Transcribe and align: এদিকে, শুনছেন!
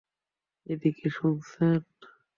এদিকে, 0.67 1.07
শুনছেন! 1.09 1.79